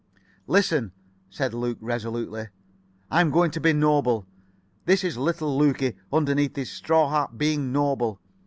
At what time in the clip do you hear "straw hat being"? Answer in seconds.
6.71-7.71